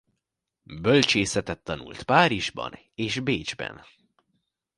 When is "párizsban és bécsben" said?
2.03-3.81